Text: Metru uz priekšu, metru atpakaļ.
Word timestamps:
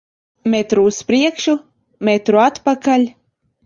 Metru 0.53 0.85
uz 0.93 1.03
priekšu, 1.13 1.57
metru 2.11 2.45
atpakaļ. 2.49 3.11